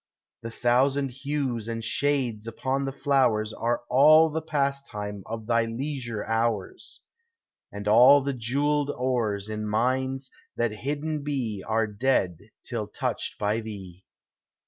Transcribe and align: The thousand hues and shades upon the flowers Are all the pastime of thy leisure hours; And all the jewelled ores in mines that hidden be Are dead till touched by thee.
The 0.41 0.49
thousand 0.49 1.11
hues 1.11 1.67
and 1.67 1.83
shades 1.83 2.47
upon 2.47 2.85
the 2.85 2.91
flowers 2.91 3.53
Are 3.53 3.83
all 3.87 4.31
the 4.31 4.41
pastime 4.41 5.21
of 5.27 5.45
thy 5.45 5.65
leisure 5.65 6.25
hours; 6.25 7.01
And 7.71 7.87
all 7.87 8.21
the 8.23 8.33
jewelled 8.33 8.89
ores 8.89 9.47
in 9.47 9.67
mines 9.67 10.31
that 10.55 10.71
hidden 10.71 11.21
be 11.21 11.61
Are 11.67 11.85
dead 11.85 12.49
till 12.63 12.87
touched 12.87 13.37
by 13.37 13.59
thee. 13.59 14.03